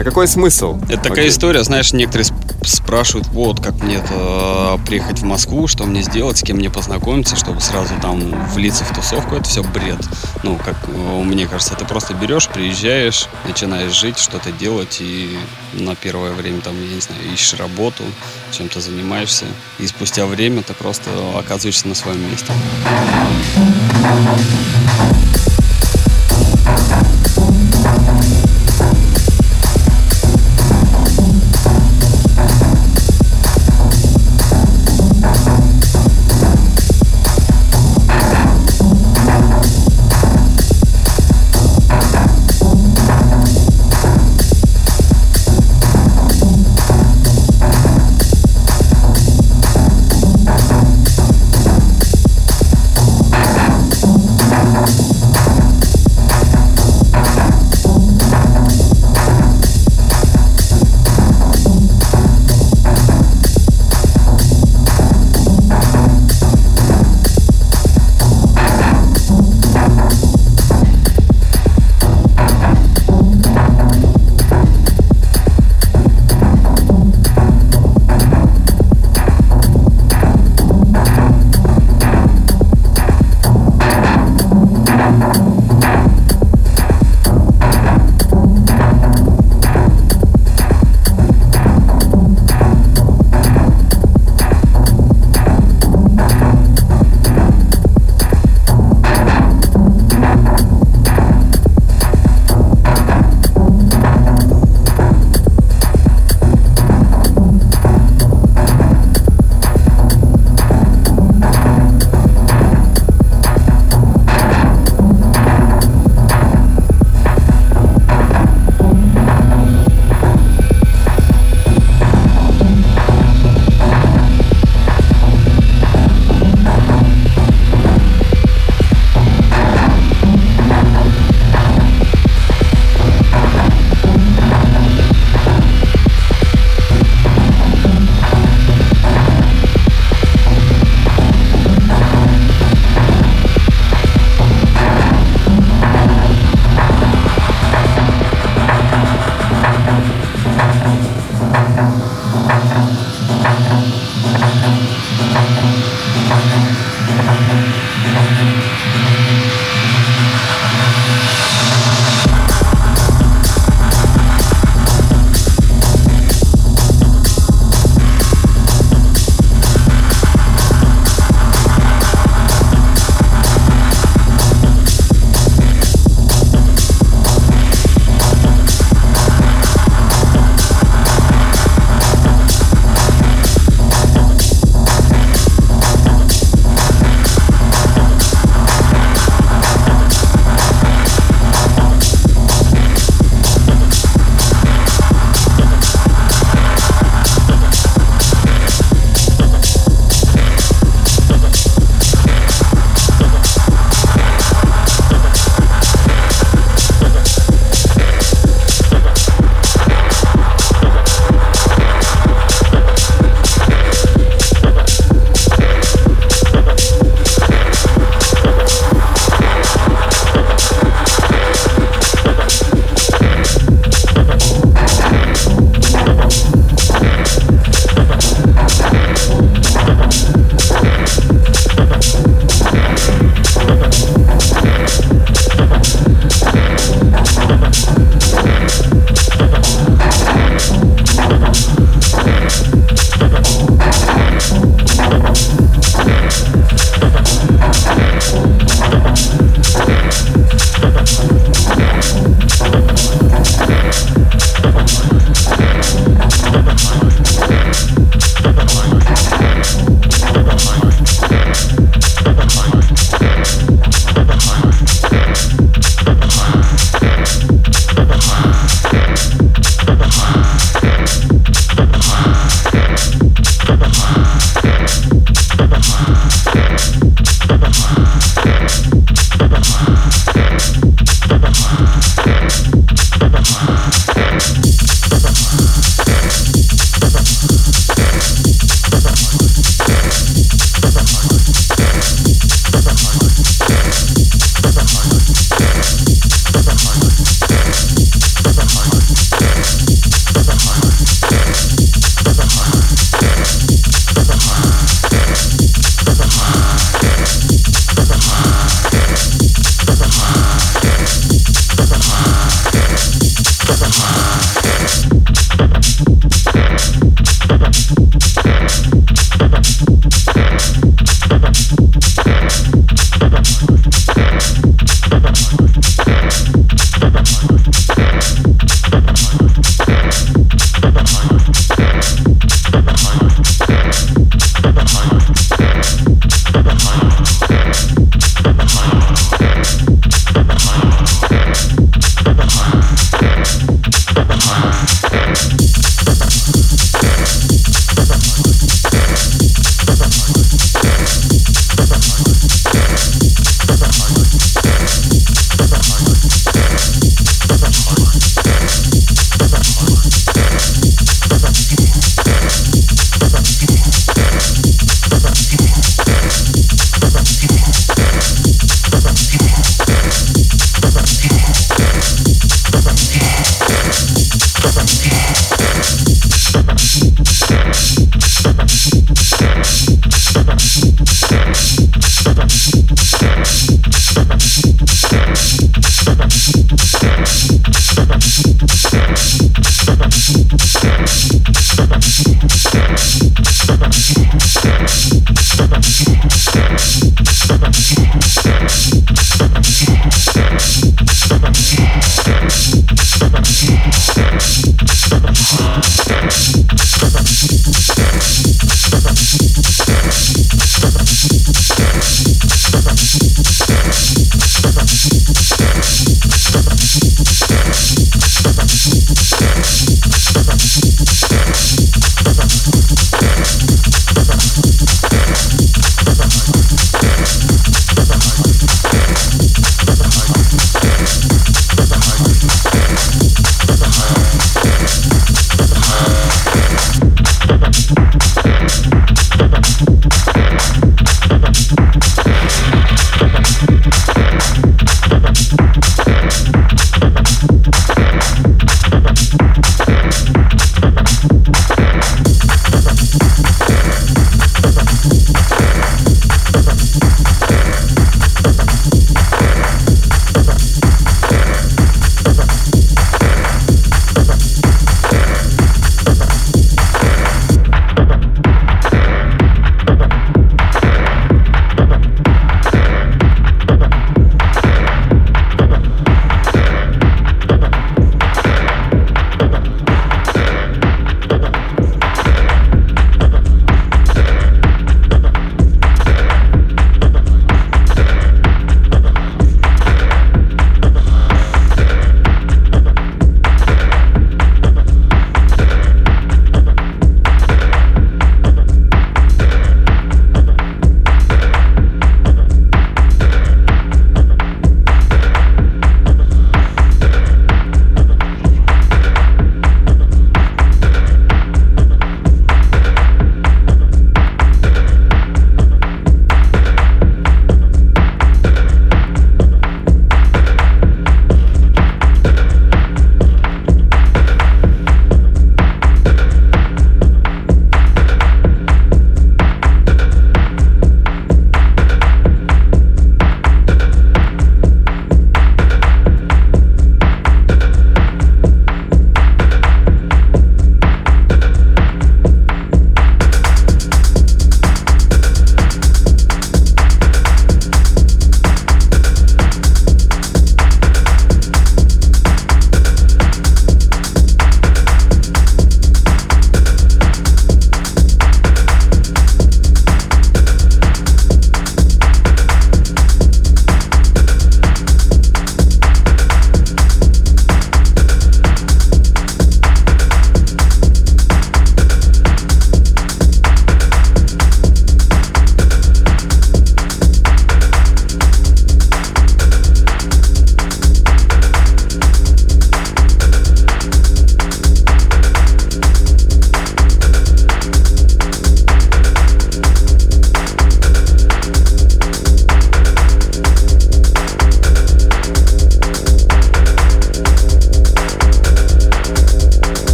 А 0.00 0.02
какой 0.02 0.26
смысл? 0.26 0.78
Это 0.88 0.96
такая 0.96 1.26
Окей. 1.26 1.28
история, 1.28 1.62
знаешь, 1.62 1.92
некоторые 1.92 2.24
сп- 2.24 2.66
спрашивают, 2.66 3.26
вот, 3.28 3.60
как 3.60 3.74
мне 3.82 3.96
это 3.96 4.80
приехать 4.86 5.18
в 5.18 5.24
Москву, 5.24 5.68
что 5.68 5.84
мне 5.84 6.02
сделать, 6.02 6.38
с 6.38 6.42
кем 6.42 6.56
мне 6.56 6.70
познакомиться, 6.70 7.36
чтобы 7.36 7.60
сразу 7.60 7.92
там 8.00 8.18
влиться 8.54 8.82
в 8.82 8.94
тусовку, 8.94 9.34
это 9.34 9.44
все 9.44 9.62
бред. 9.62 10.00
Ну, 10.42 10.56
как 10.56 10.76
э, 10.88 11.22
мне 11.22 11.46
кажется, 11.46 11.74
ты 11.74 11.84
просто 11.84 12.14
берешь, 12.14 12.48
приезжаешь, 12.48 13.26
начинаешь 13.46 13.92
жить, 13.92 14.18
что-то 14.18 14.52
делать, 14.52 14.96
и 15.00 15.38
на 15.74 15.94
первое 15.94 16.32
время 16.32 16.62
там, 16.62 16.72
я 16.82 16.94
не 16.94 17.00
знаю, 17.02 17.20
ищешь 17.34 17.58
работу, 17.58 18.02
чем-то 18.52 18.80
занимаешься, 18.80 19.44
и 19.78 19.86
спустя 19.86 20.24
время 20.24 20.62
ты 20.62 20.72
просто 20.72 21.10
оказываешься 21.36 21.86
на 21.88 21.94
своем 21.94 22.22
месте. 22.30 22.50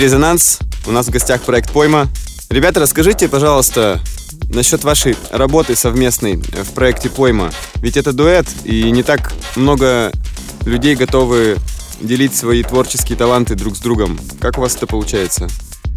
«Резонанс». 0.00 0.60
У 0.86 0.92
нас 0.92 1.08
в 1.08 1.10
гостях 1.10 1.42
проект 1.42 1.70
«Пойма». 1.72 2.08
Ребята, 2.48 2.80
расскажите, 2.80 3.28
пожалуйста, 3.28 4.00
насчет 4.48 4.82
вашей 4.82 5.14
работы 5.30 5.76
совместной 5.76 6.36
в 6.36 6.72
проекте 6.72 7.10
«Пойма». 7.10 7.50
Ведь 7.82 7.98
это 7.98 8.14
дуэт, 8.14 8.46
и 8.64 8.90
не 8.90 9.02
так 9.02 9.34
много 9.56 10.10
людей 10.64 10.96
готовы 10.96 11.58
делить 12.00 12.34
свои 12.34 12.62
творческие 12.62 13.18
таланты 13.18 13.56
друг 13.56 13.76
с 13.76 13.80
другом. 13.80 14.18
Как 14.40 14.56
у 14.56 14.62
вас 14.62 14.74
это 14.74 14.86
получается? 14.86 15.48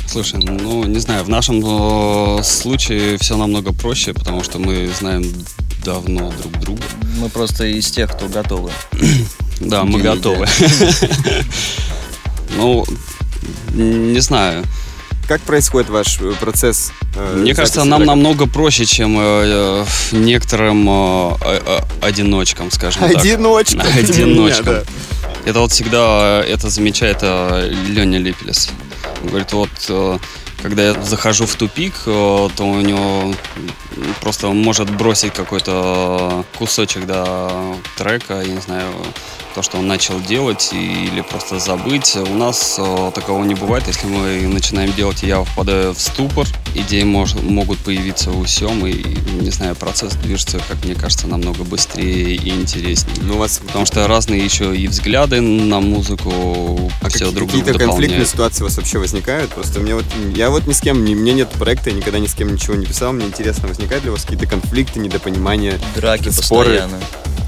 Слушай, 0.05 0.41
ну, 0.43 0.83
не 0.83 0.99
знаю, 0.99 1.23
в 1.23 1.29
нашем 1.29 1.61
э, 1.63 2.43
случае 2.43 3.17
все 3.19 3.37
намного 3.37 3.71
проще, 3.71 4.13
потому 4.13 4.43
что 4.43 4.59
мы 4.59 4.91
знаем 4.99 5.23
давно 5.85 6.29
друг 6.41 6.59
друга. 6.59 6.83
Мы 7.21 7.29
просто 7.29 7.63
из 7.67 7.89
тех, 7.89 8.11
кто 8.11 8.27
готовы. 8.27 8.71
Да, 9.61 9.85
мы 9.85 10.01
готовы. 10.01 10.45
Ну, 12.55 12.85
не 13.73 14.19
знаю. 14.19 14.63
Как 15.27 15.41
происходит 15.41 15.89
ваш 15.89 16.19
э, 16.19 16.33
процесс? 16.39 16.91
э, 17.15 17.37
Мне 17.37 17.55
кажется, 17.55 17.83
нам 17.85 17.99
трека? 18.01 18.15
намного 18.15 18.45
проще, 18.45 18.85
чем 18.85 19.17
э, 19.17 19.23
э, 19.23 19.85
некоторым 20.11 20.87
э, 20.89 21.79
одиночкам, 22.01 22.71
скажем 22.71 23.03
так. 23.03 23.17
Одиночка. 23.17 23.81
Одиночкам. 23.97 24.65
Да. 24.65 24.83
Это 25.45 25.59
вот 25.59 25.71
всегда 25.71 26.43
это 26.45 26.69
замечает 26.69 27.21
Леня 27.21 28.19
Лепелес. 28.19 28.69
Он 29.23 29.29
говорит, 29.29 29.53
вот 29.53 29.69
когда 30.61 30.83
я 30.83 31.01
захожу 31.03 31.45
в 31.45 31.55
тупик, 31.55 31.93
то 32.05 32.51
у 32.59 32.81
него 32.81 33.33
просто 34.21 34.47
может 34.49 34.89
бросить 34.89 35.33
какой-то 35.33 36.45
кусочек 36.57 37.05
да, 37.05 37.75
трека, 37.97 38.41
я 38.41 38.47
не 38.53 38.61
знаю, 38.61 38.87
то, 39.53 39.61
что 39.61 39.77
он 39.77 39.87
начал 39.87 40.19
делать, 40.21 40.69
или 40.73 41.21
просто 41.21 41.59
забыть. 41.59 42.15
У 42.15 42.35
нас 42.35 42.75
э, 42.79 43.11
такого 43.13 43.43
не 43.43 43.55
бывает. 43.55 43.87
Если 43.87 44.07
мы 44.07 44.41
начинаем 44.47 44.93
делать, 44.93 45.23
я 45.23 45.43
впадаю 45.43 45.93
в 45.93 45.99
ступор, 45.99 46.47
идеи 46.75 47.03
мож- 47.03 47.41
могут 47.41 47.79
появиться 47.79 48.31
у 48.31 48.45
Семы, 48.45 48.91
и, 48.91 49.17
не 49.41 49.51
знаю, 49.51 49.75
процесс 49.75 50.13
движется, 50.13 50.59
как 50.67 50.83
мне 50.83 50.95
кажется, 50.95 51.27
намного 51.27 51.63
быстрее 51.63 52.35
и 52.35 52.49
интереснее. 52.49 53.17
Ну, 53.21 53.35
у 53.35 53.37
вас 53.37 53.59
Потому 53.65 53.85
что 53.85 54.07
разные 54.07 54.43
еще 54.43 54.75
и 54.75 54.87
взгляды 54.87 55.41
на 55.41 55.79
музыку, 55.79 56.91
А 57.01 57.09
все 57.09 57.31
друг 57.31 57.49
друга 57.49 57.65
какие-то 57.65 57.79
конфликтные 57.79 58.25
ситуации 58.25 58.63
у 58.63 58.65
вас 58.65 58.77
вообще 58.77 58.99
возникают? 58.99 59.51
Просто 59.51 59.79
мне 59.79 59.95
вот, 59.95 60.05
я 60.35 60.49
вот 60.49 60.67
ни 60.67 60.73
с 60.73 60.81
кем, 60.81 61.03
ни, 61.05 61.15
у 61.15 61.17
меня 61.17 61.33
нет 61.33 61.49
проекта, 61.49 61.89
я 61.89 61.95
никогда 61.95 62.19
ни 62.19 62.27
с 62.27 62.33
кем 62.33 62.53
ничего 62.53 62.75
не 62.75 62.85
писал. 62.85 63.13
Мне 63.13 63.25
интересно, 63.25 63.67
возникают 63.67 64.03
ли 64.03 64.09
у 64.09 64.13
вас 64.13 64.23
какие-то 64.23 64.47
конфликты, 64.47 64.99
недопонимания? 64.99 65.79
Драки 65.95 66.29
Споры. 66.29 66.79
постоянно. 66.79 66.99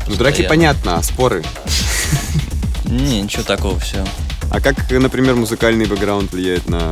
Ну, 0.08 0.16
драки 0.16 0.48
понятно, 0.48 0.98
а 0.98 1.04
споры? 1.04 1.44
Не, 2.86 3.22
ничего 3.22 3.44
такого, 3.44 3.80
все. 3.80 4.06
А 4.52 4.62
как, 4.62 4.90
например, 4.92 5.36
музыкальный 5.36 5.86
бэкграунд 5.86 6.32
влияет 6.32 6.70
на 6.70 6.92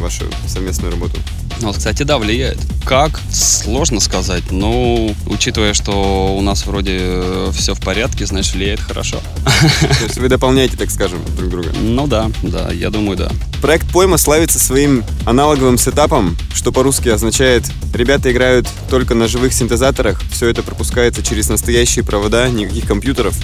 вашу 0.00 0.24
совместную 0.46 0.92
работу? 0.92 1.18
Ну, 1.60 1.68
вот, 1.68 1.76
кстати, 1.76 2.02
да, 2.04 2.18
влияет. 2.18 2.58
Как? 2.86 3.20
Сложно 3.30 4.00
сказать, 4.00 4.50
но 4.50 5.10
учитывая, 5.26 5.74
что 5.74 6.34
у 6.34 6.40
нас 6.40 6.64
вроде 6.66 7.22
все 7.52 7.74
в 7.74 7.80
порядке, 7.80 8.24
значит, 8.24 8.54
влияет 8.54 8.80
хорошо. 8.80 9.20
То 9.80 10.04
есть 10.04 10.16
вы 10.16 10.28
дополняете, 10.28 10.76
так 10.78 10.90
скажем, 10.90 11.18
друг 11.36 11.50
друга. 11.50 11.70
Ну 11.78 12.06
да, 12.06 12.30
да, 12.42 12.70
я 12.72 12.88
думаю, 12.90 13.18
да. 13.18 13.30
Проект 13.60 13.90
Пойма 13.92 14.16
славится 14.16 14.58
своим 14.58 15.04
аналоговым 15.26 15.76
сетапом, 15.76 16.36
что 16.54 16.72
по-русски 16.72 17.10
означает 17.10 17.64
«ребята 17.94 18.32
играют 18.32 18.66
только 18.88 19.14
на 19.14 19.28
живых 19.28 19.52
синтезаторах, 19.52 20.20
все 20.32 20.48
это 20.48 20.62
пропускается 20.62 21.22
через 21.22 21.50
настоящие 21.50 22.04
провода, 22.04 22.48
никаких 22.48 22.86
компьютеров». 22.86 23.36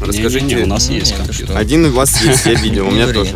Расскажите. 0.00 0.58
У 0.58 0.66
нас 0.66 0.88
Не, 0.88 0.96
есть 0.98 1.12
не, 1.12 1.16
ты 1.16 1.22
компьютер. 1.24 1.56
Один 1.56 1.86
у 1.86 1.92
вас 1.92 2.20
есть, 2.22 2.44
я 2.44 2.54
видел, 2.54 2.88
у 2.88 2.90
Не 2.90 2.96
меня 2.96 3.12
тоже. 3.12 3.34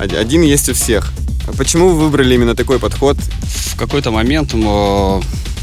Од- 0.00 0.14
Один 0.14 0.40
есть 0.42 0.68
у 0.70 0.74
всех. 0.74 1.12
А 1.46 1.52
почему 1.52 1.88
вы 1.88 2.04
выбрали 2.04 2.34
именно 2.34 2.54
такой 2.54 2.78
подход? 2.78 3.16
В 3.18 3.76
какой-то 3.76 4.10
момент, 4.10 4.54
м, 4.54 5.22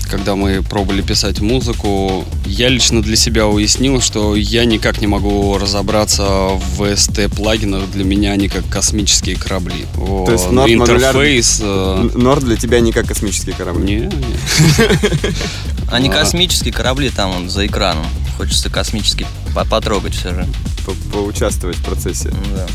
когда 0.09 0.35
мы 0.35 0.61
пробовали 0.63 1.01
писать 1.01 1.39
музыку, 1.39 2.25
я 2.45 2.67
лично 2.67 3.01
для 3.01 3.15
себя 3.15 3.45
уяснил, 3.47 4.01
что 4.01 4.35
я 4.35 4.65
никак 4.65 4.99
не 5.01 5.07
могу 5.07 5.57
разобраться 5.57 6.23
в 6.23 6.81
VST-плагинах. 6.81 7.89
Для 7.91 8.03
меня 8.03 8.31
они 8.33 8.49
как 8.49 8.67
космические 8.67 9.35
корабли. 9.35 9.85
Вот. 9.93 10.25
То 10.25 10.31
есть 10.33 10.45
Nord 10.45 10.73
интерфейс... 10.73 11.59
э, 11.63 12.09
Н- 12.13 12.19
Норд 12.21 12.43
для 12.43 12.55
тебя 12.57 12.79
не 12.79 12.91
как 12.91 13.07
космический 13.07 13.51
корабль. 13.51 13.83
Не, 13.83 13.95
не. 13.99 14.09
Они 15.91 16.09
А. 16.09 16.11
космические 16.11 16.73
корабли 16.73 17.09
там 17.09 17.49
за 17.49 17.65
экраном. 17.65 18.05
Хочется 18.37 18.69
космический 18.69 19.25
по- 19.55 19.65
потрогать 19.65 20.13
все 20.15 20.33
же. 20.33 20.47
По- 20.85 21.17
Поучаствовать 21.19 21.77
в 21.77 21.83
процессе. 21.83 22.29
Ну 22.31 22.55
да. 22.55 22.67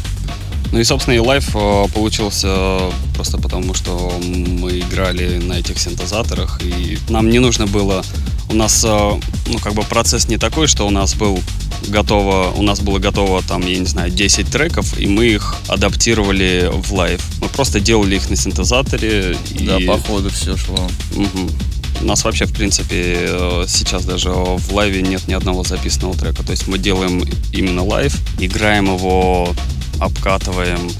Ну 0.74 0.80
и, 0.80 0.84
собственно, 0.84 1.14
и 1.14 1.20
лайв 1.20 1.54
э, 1.54 1.84
получился 1.94 2.90
просто 3.14 3.38
потому, 3.38 3.74
что 3.74 4.12
мы 4.20 4.80
играли 4.80 5.38
на 5.38 5.52
этих 5.52 5.78
синтезаторах, 5.78 6.60
и 6.64 6.98
нам 7.08 7.30
не 7.30 7.38
нужно 7.38 7.68
было... 7.68 8.04
У 8.50 8.56
нас, 8.56 8.84
э, 8.84 8.88
ну, 8.88 9.58
как 9.60 9.74
бы 9.74 9.82
процесс 9.82 10.26
не 10.26 10.36
такой, 10.36 10.66
что 10.66 10.84
у 10.84 10.90
нас 10.90 11.14
был 11.14 11.38
готово, 11.86 12.52
у 12.56 12.62
нас 12.62 12.80
было 12.80 12.98
готово 12.98 13.40
там, 13.44 13.64
я 13.64 13.78
не 13.78 13.86
знаю, 13.86 14.10
10 14.10 14.50
треков, 14.50 14.98
и 14.98 15.06
мы 15.06 15.26
их 15.26 15.54
адаптировали 15.68 16.68
в 16.72 16.92
лайв. 16.92 17.24
Мы 17.40 17.46
просто 17.46 17.78
делали 17.78 18.16
их 18.16 18.28
на 18.28 18.34
синтезаторе. 18.34 19.36
И... 19.54 19.66
Да, 19.66 19.78
по 19.86 19.96
ходу 20.00 20.28
все 20.30 20.56
шло. 20.56 20.90
Мгм. 21.14 21.50
У 22.00 22.04
нас 22.04 22.24
вообще, 22.24 22.46
в 22.46 22.52
принципе, 22.52 23.16
э, 23.20 23.64
сейчас 23.68 24.04
даже 24.04 24.30
в 24.30 24.74
лайве 24.74 25.02
нет 25.02 25.28
ни 25.28 25.34
одного 25.34 25.62
записанного 25.62 26.16
трека. 26.16 26.42
То 26.42 26.50
есть 26.50 26.66
мы 26.66 26.78
делаем 26.78 27.24
именно 27.52 27.84
лайв, 27.84 28.16
играем 28.40 28.86
его, 28.86 29.54
обкатываем, 30.04 30.90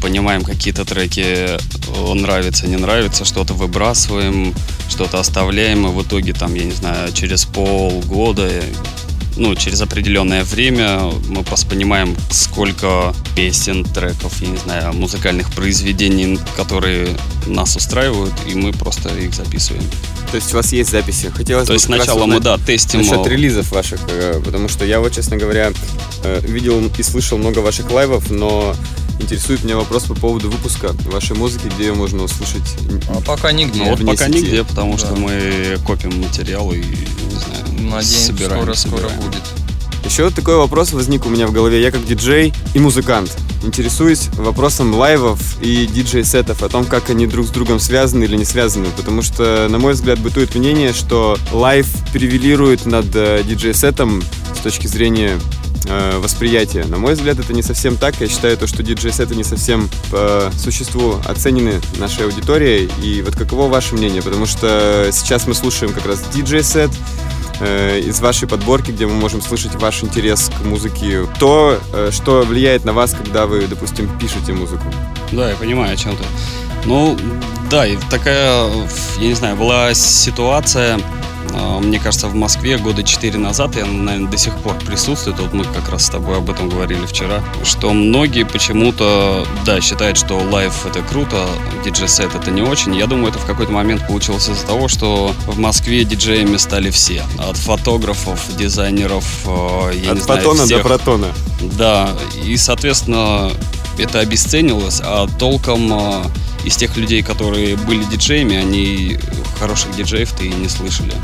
понимаем 0.00 0.42
какие-то 0.42 0.84
треки 0.84 1.20
э, 1.20 2.14
нравится, 2.14 2.66
не 2.66 2.76
нравится, 2.76 3.24
что-то 3.24 3.54
выбрасываем, 3.54 4.54
что-то 4.88 5.20
оставляем, 5.20 5.86
и 5.86 5.90
в 5.90 6.02
итоге 6.02 6.32
там, 6.32 6.54
я 6.54 6.64
не 6.64 6.72
знаю, 6.72 7.12
через 7.12 7.44
полгода 7.44 8.48
ну, 9.40 9.54
через 9.54 9.80
определенное 9.80 10.44
время 10.44 11.10
мы 11.28 11.42
просто 11.42 11.66
понимаем, 11.66 12.14
сколько 12.30 13.14
песен, 13.34 13.84
треков, 13.84 14.40
я 14.42 14.48
не 14.48 14.58
знаю, 14.58 14.92
музыкальных 14.92 15.50
произведений, 15.52 16.38
которые 16.56 17.08
нас 17.46 17.74
устраивают, 17.74 18.34
и 18.46 18.54
мы 18.54 18.72
просто 18.72 19.08
их 19.16 19.34
записываем. 19.34 19.84
То 20.30 20.36
есть 20.36 20.52
у 20.52 20.56
вас 20.56 20.72
есть 20.72 20.90
записи. 20.90 21.32
Хотелось 21.34 21.66
То 21.66 21.72
бы 21.72 21.76
есть 21.76 21.86
сначала 21.86 22.26
мы, 22.26 22.38
да, 22.38 22.58
тестим... 22.58 23.00
Насчет 23.00 23.26
э, 23.26 23.30
релизов 23.30 23.72
ваших, 23.72 24.00
э, 24.08 24.40
потому 24.44 24.68
что 24.68 24.84
я 24.84 25.00
вот, 25.00 25.12
честно 25.14 25.38
говоря, 25.38 25.72
э, 26.22 26.40
видел 26.46 26.90
и 26.96 27.02
слышал 27.02 27.38
много 27.38 27.60
ваших 27.60 27.90
лайвов, 27.90 28.30
но 28.30 28.76
интересует 29.20 29.62
меня 29.64 29.76
вопрос 29.76 30.04
по 30.04 30.14
поводу 30.14 30.50
выпуска 30.50 30.94
вашей 31.06 31.36
музыки, 31.36 31.70
где 31.74 31.86
ее 31.88 31.94
можно 31.94 32.22
услышать. 32.24 32.62
А 33.08 33.20
пока 33.20 33.52
нигде. 33.52 33.80
Ну, 33.80 33.90
вот 33.90 34.04
пока 34.06 34.26
сети. 34.26 34.38
нигде, 34.38 34.64
потому 34.64 34.96
что 34.98 35.08
Да. 35.08 35.16
мы 35.16 35.78
копим 35.86 36.18
материал 36.20 36.72
и, 36.72 36.78
не 36.78 36.84
знаю, 36.84 37.64
Надеемся, 37.92 38.26
собираем, 38.26 38.62
скоро, 38.62 38.74
скоро 38.74 38.96
собираем. 39.00 39.20
будет. 39.20 39.42
Еще 40.04 40.24
вот 40.24 40.34
такой 40.34 40.56
вопрос 40.56 40.92
возник 40.92 41.26
у 41.26 41.28
меня 41.28 41.46
в 41.46 41.52
голове. 41.52 41.80
Я 41.82 41.90
как 41.90 42.04
диджей 42.06 42.52
и 42.74 42.78
музыкант 42.78 43.36
интересуюсь 43.62 44.28
вопросом 44.38 44.94
лайвов 44.94 45.38
и 45.60 45.86
диджей-сетов, 45.86 46.62
о 46.62 46.68
том, 46.70 46.86
как 46.86 47.10
они 47.10 47.26
друг 47.26 47.46
с 47.46 47.50
другом 47.50 47.78
связаны 47.78 48.24
или 48.24 48.34
не 48.36 48.46
связаны. 48.46 48.86
Потому 48.96 49.20
что, 49.20 49.68
на 49.68 49.78
мой 49.78 49.92
взгляд, 49.92 50.18
бытует 50.18 50.54
мнение, 50.54 50.94
что 50.94 51.38
лайв 51.52 51.86
превалирует 52.14 52.86
над 52.86 53.14
э, 53.14 53.42
диджей-сетом 53.46 54.22
с 54.58 54.62
точки 54.62 54.86
зрения 54.86 55.38
э, 55.90 56.18
восприятия. 56.18 56.84
На 56.84 56.98
мой 56.98 57.14
взгляд, 57.14 57.38
это 57.38 57.52
не 57.52 57.62
совсем 57.62 57.96
так. 57.96 58.20
Я 58.20 58.28
считаю, 58.28 58.56
то, 58.56 58.66
что 58.66 58.82
диджей-сеты 58.82 59.34
не 59.34 59.44
совсем 59.44 59.88
по 60.10 60.50
существу 60.56 61.16
оценены 61.26 61.80
нашей 61.98 62.24
аудиторией. 62.24 62.90
И 63.02 63.22
вот 63.22 63.34
каково 63.34 63.68
ваше 63.68 63.94
мнение? 63.94 64.22
Потому 64.22 64.46
что 64.46 65.10
сейчас 65.12 65.46
мы 65.46 65.54
слушаем 65.54 65.92
как 65.92 66.06
раз 66.06 66.22
диджей-сет, 66.32 66.90
э, 67.60 68.00
из 68.00 68.20
вашей 68.20 68.48
подборки, 68.48 68.90
где 68.90 69.06
мы 69.06 69.14
можем 69.14 69.42
слышать 69.42 69.74
ваш 69.74 70.02
интерес 70.02 70.50
к 70.56 70.64
музыке, 70.64 71.26
то, 71.38 71.78
э, 71.92 72.10
что 72.12 72.42
влияет 72.42 72.84
на 72.84 72.92
вас, 72.92 73.12
когда 73.12 73.46
вы, 73.46 73.66
допустим, 73.66 74.08
пишете 74.18 74.52
музыку. 74.52 74.84
Да, 75.32 75.50
я 75.50 75.56
понимаю 75.56 75.94
о 75.94 75.96
чем 75.96 76.16
ты. 76.16 76.24
Ну, 76.86 77.18
да, 77.70 77.86
и 77.86 77.96
такая, 78.10 78.68
я 79.18 79.28
не 79.28 79.34
знаю, 79.34 79.56
была 79.56 79.92
ситуация, 79.94 80.98
мне 81.80 81.98
кажется, 81.98 82.28
в 82.28 82.34
Москве 82.34 82.78
года 82.78 83.02
4 83.02 83.38
назад, 83.38 83.76
и 83.76 83.80
она, 83.80 83.92
наверное, 83.92 84.30
до 84.30 84.38
сих 84.38 84.54
пор 84.58 84.74
присутствует, 84.78 85.38
вот 85.38 85.52
мы 85.52 85.64
как 85.64 85.88
раз 85.88 86.06
с 86.06 86.08
тобой 86.10 86.38
об 86.38 86.50
этом 86.50 86.68
говорили 86.68 87.06
вчера, 87.06 87.42
что 87.64 87.92
многие 87.92 88.44
почему-то, 88.44 89.46
да, 89.64 89.80
считают, 89.80 90.16
что 90.18 90.38
лайв 90.38 90.86
это 90.86 91.02
круто, 91.02 91.46
диджей-сет 91.84 92.34
это 92.34 92.50
не 92.50 92.62
очень. 92.62 92.94
Я 92.96 93.06
думаю, 93.06 93.28
это 93.28 93.38
в 93.38 93.44
какой-то 93.46 93.72
момент 93.72 94.06
получилось 94.06 94.48
из-за 94.48 94.66
того, 94.66 94.88
что 94.88 95.34
в 95.46 95.58
Москве 95.58 96.04
диджеями 96.04 96.56
стали 96.56 96.90
все. 96.90 97.24
От 97.38 97.56
фотографов, 97.56 98.40
дизайнеров, 98.56 99.24
э, 99.46 99.92
я 100.04 100.10
От 100.12 100.16
не 100.18 100.20
знаю, 100.22 100.40
фотона 100.40 100.58
до 100.60 100.64
всех. 100.66 100.82
протона. 100.82 101.26
Да, 101.78 102.10
и, 102.44 102.56
соответственно, 102.56 103.50
это 103.98 104.20
обесценилось, 104.20 105.00
а 105.02 105.26
толком 105.38 105.92
э, 105.92 106.22
из 106.64 106.76
тех 106.76 106.96
людей, 106.96 107.22
которые 107.22 107.76
были 107.76 108.04
диджеями, 108.04 108.56
они 108.56 109.18
хороших 109.58 109.94
диджеев-то 109.96 110.44
и 110.44 110.48
не 110.48 110.68
слышали. 110.68 111.14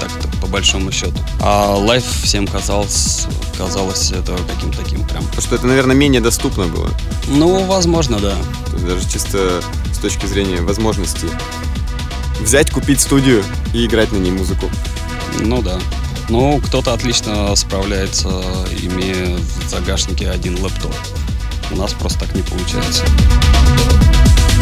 Так-то, 0.00 0.28
по 0.40 0.46
большому 0.46 0.92
счету. 0.92 1.16
А 1.40 1.74
лайв 1.74 2.04
всем 2.22 2.46
казалось, 2.46 3.26
казалось 3.56 4.12
это 4.12 4.36
каким-то 4.54 4.78
таким 4.78 5.06
прям. 5.06 5.24
Потому 5.24 5.42
что 5.42 5.54
это, 5.54 5.66
наверное, 5.66 5.96
менее 5.96 6.20
доступно 6.20 6.66
было. 6.66 6.90
Ну, 7.28 7.64
возможно, 7.64 8.18
да. 8.18 8.34
Даже 8.86 9.08
чисто 9.08 9.62
с 9.92 9.98
точки 9.98 10.26
зрения 10.26 10.60
возможностей. 10.60 11.28
Взять, 12.40 12.70
купить 12.70 13.00
студию 13.00 13.42
и 13.72 13.86
играть 13.86 14.12
на 14.12 14.18
ней 14.18 14.30
музыку. 14.30 14.70
Ну 15.40 15.62
да. 15.62 15.78
Ну, 16.28 16.60
кто-то 16.66 16.92
отлично 16.92 17.54
справляется, 17.56 18.28
имея 18.82 19.36
в 19.36 19.68
загашнике 19.68 20.28
один 20.28 20.62
лэптоп. 20.62 20.94
У 21.70 21.76
нас 21.76 21.92
просто 21.94 22.20
так 22.20 22.34
не 22.34 22.42
получается. 22.42 23.04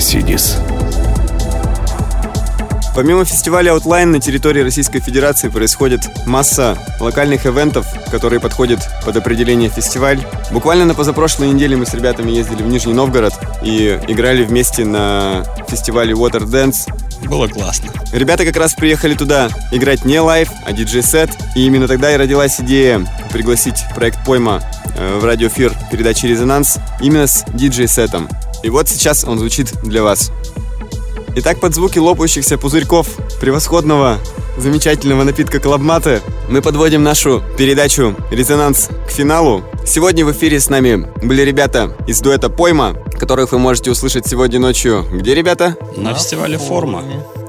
Мендесидис. 0.00 0.56
Помимо 2.96 3.26
фестиваля 3.26 3.72
Outline 3.72 4.06
на 4.06 4.18
территории 4.18 4.62
Российской 4.62 5.00
Федерации 5.00 5.50
происходит 5.50 6.00
масса 6.26 6.78
локальных 7.00 7.44
ивентов, 7.44 7.86
которые 8.10 8.40
подходят 8.40 8.80
под 9.04 9.18
определение 9.18 9.68
фестиваль. 9.68 10.18
Буквально 10.52 10.86
на 10.86 10.94
позапрошлой 10.94 11.50
неделе 11.50 11.76
мы 11.76 11.84
с 11.84 11.92
ребятами 11.92 12.30
ездили 12.30 12.62
в 12.62 12.66
Нижний 12.66 12.94
Новгород 12.94 13.34
и 13.62 14.00
играли 14.08 14.42
вместе 14.42 14.86
на 14.86 15.44
фестивале 15.68 16.14
Water 16.14 16.44
Dance. 16.44 16.88
Было 17.28 17.46
классно. 17.46 17.92
Ребята 18.10 18.46
как 18.46 18.56
раз 18.56 18.72
приехали 18.72 19.14
туда 19.14 19.50
играть 19.70 20.06
не 20.06 20.18
лайв, 20.18 20.48
а 20.64 20.72
диджей-сет. 20.72 21.30
И 21.54 21.66
именно 21.66 21.86
тогда 21.86 22.10
и 22.10 22.16
родилась 22.16 22.58
идея 22.58 23.06
пригласить 23.30 23.84
проект 23.94 24.24
Пойма 24.24 24.62
э, 24.96 25.18
в 25.18 25.24
радиоэфир 25.26 25.74
передачи 25.92 26.24
«Резонанс» 26.24 26.78
именно 27.02 27.26
с 27.26 27.44
диджей-сетом. 27.52 28.30
И 28.62 28.70
вот 28.70 28.88
сейчас 28.88 29.24
он 29.24 29.38
звучит 29.38 29.72
для 29.82 30.02
вас. 30.02 30.30
Итак, 31.36 31.60
под 31.60 31.74
звуки 31.74 31.98
лопающихся 31.98 32.58
пузырьков 32.58 33.08
превосходного, 33.40 34.18
замечательного 34.58 35.22
напитка 35.22 35.60
Клабматы 35.60 36.22
мы 36.48 36.60
подводим 36.60 37.02
нашу 37.02 37.42
передачу 37.56 38.16
«Резонанс» 38.30 38.88
к 39.06 39.10
финалу. 39.10 39.62
Сегодня 39.86 40.26
в 40.26 40.32
эфире 40.32 40.58
с 40.58 40.68
нами 40.68 41.08
были 41.22 41.42
ребята 41.42 41.96
из 42.06 42.20
дуэта 42.20 42.50
«Пойма», 42.50 42.96
которых 43.18 43.52
вы 43.52 43.58
можете 43.58 43.90
услышать 43.90 44.26
сегодня 44.26 44.58
ночью. 44.58 45.06
Где 45.12 45.34
ребята? 45.34 45.76
На 45.96 46.14
фестивале 46.14 46.58
«Форма». 46.58 47.02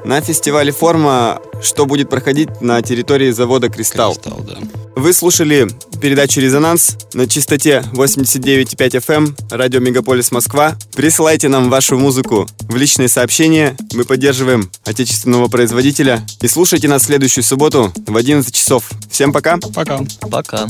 На 0.05 0.21
фестивале 0.21 0.71
«Форма», 0.71 1.39
что 1.61 1.85
будет 1.85 2.09
проходить 2.09 2.61
на 2.61 2.81
территории 2.81 3.31
завода 3.31 3.69
«Кристалл». 3.69 4.13
Кристалл, 4.13 4.41
да. 4.41 4.57
Вы 4.95 5.13
слушали 5.13 5.67
передачу 6.01 6.41
«Резонанс» 6.41 6.97
на 7.13 7.27
частоте 7.27 7.83
89,5 7.93 8.97
FM, 8.97 9.13
эм, 9.13 9.35
радио 9.49 9.79
Мегаполис 9.79 10.31
Москва. 10.31 10.75
Присылайте 10.93 11.47
нам 11.47 11.69
вашу 11.69 11.97
музыку 11.97 12.47
в 12.61 12.75
личные 12.75 13.07
сообщения. 13.07 13.75
Мы 13.93 14.03
поддерживаем 14.03 14.69
отечественного 14.83 15.47
производителя. 15.47 16.25
И 16.41 16.47
слушайте 16.47 16.87
нас 16.87 17.03
в 17.03 17.05
следующую 17.05 17.43
субботу 17.43 17.93
в 18.07 18.15
11 18.17 18.53
часов. 18.53 18.89
Всем 19.09 19.31
пока. 19.31 19.57
Пока. 19.73 20.01
Пока. 20.29 20.67